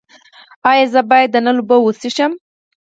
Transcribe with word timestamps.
ایا 0.69 0.85
زه 0.93 1.01
باید 1.09 1.29
د 1.31 1.37
نل 1.45 1.57
اوبه 1.61 1.77
وڅښم؟ 1.79 2.31